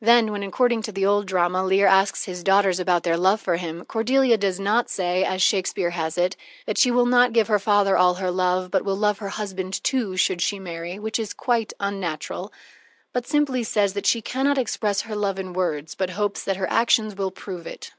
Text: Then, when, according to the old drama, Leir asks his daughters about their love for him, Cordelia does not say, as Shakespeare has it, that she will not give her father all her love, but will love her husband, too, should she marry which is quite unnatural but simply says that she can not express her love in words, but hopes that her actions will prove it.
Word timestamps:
Then, 0.00 0.32
when, 0.32 0.42
according 0.42 0.80
to 0.84 0.90
the 0.92 1.04
old 1.04 1.26
drama, 1.26 1.62
Leir 1.62 1.86
asks 1.86 2.24
his 2.24 2.42
daughters 2.42 2.80
about 2.80 3.02
their 3.02 3.18
love 3.18 3.42
for 3.42 3.56
him, 3.56 3.84
Cordelia 3.84 4.38
does 4.38 4.58
not 4.58 4.88
say, 4.88 5.22
as 5.22 5.42
Shakespeare 5.42 5.90
has 5.90 6.16
it, 6.16 6.34
that 6.64 6.78
she 6.78 6.90
will 6.90 7.04
not 7.04 7.34
give 7.34 7.48
her 7.48 7.58
father 7.58 7.94
all 7.94 8.14
her 8.14 8.30
love, 8.30 8.70
but 8.70 8.86
will 8.86 8.96
love 8.96 9.18
her 9.18 9.28
husband, 9.28 9.84
too, 9.84 10.16
should 10.16 10.40
she 10.40 10.58
marry 10.58 10.98
which 10.98 11.18
is 11.18 11.34
quite 11.34 11.74
unnatural 11.78 12.50
but 13.12 13.26
simply 13.26 13.62
says 13.62 13.92
that 13.92 14.06
she 14.06 14.22
can 14.22 14.46
not 14.46 14.56
express 14.56 15.02
her 15.02 15.14
love 15.14 15.38
in 15.38 15.52
words, 15.52 15.94
but 15.94 16.08
hopes 16.08 16.42
that 16.42 16.56
her 16.56 16.70
actions 16.70 17.14
will 17.14 17.30
prove 17.30 17.66
it. 17.66 17.90